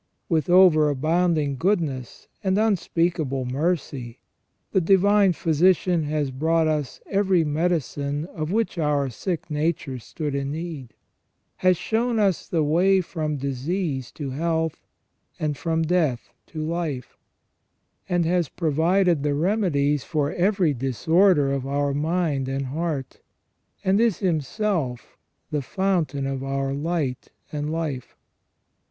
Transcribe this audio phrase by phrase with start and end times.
[0.27, 4.17] With over abounding goodness and unspeakable mercy,
[4.71, 10.53] the Divine Physician has brought us every medicine of which our sick nature stood in
[10.53, 10.95] need;
[11.57, 14.87] has shown us the way from disease to health,
[15.39, 17.15] and from death to life;
[18.09, 23.21] and has provided the remedies for every disorder of our mind and heart,
[23.85, 25.15] and is Himself
[25.51, 28.17] the fountain of our light and life.